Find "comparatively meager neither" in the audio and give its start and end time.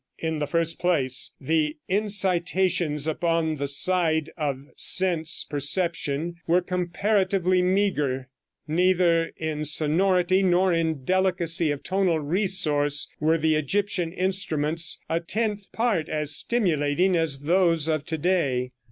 6.63-9.31